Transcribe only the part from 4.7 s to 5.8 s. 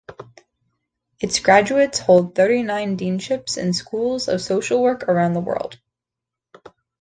work around the world.